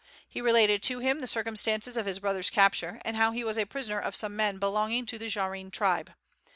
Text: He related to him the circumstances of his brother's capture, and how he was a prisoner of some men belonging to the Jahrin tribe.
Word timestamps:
He 0.27 0.41
related 0.41 0.81
to 0.81 0.97
him 0.97 1.19
the 1.19 1.27
circumstances 1.27 1.95
of 1.95 2.07
his 2.07 2.17
brother's 2.17 2.49
capture, 2.49 2.99
and 3.05 3.17
how 3.17 3.33
he 3.33 3.43
was 3.43 3.55
a 3.59 3.65
prisoner 3.67 3.99
of 3.99 4.15
some 4.15 4.35
men 4.35 4.57
belonging 4.57 5.05
to 5.05 5.19
the 5.19 5.27
Jahrin 5.29 5.69
tribe. 5.69 6.11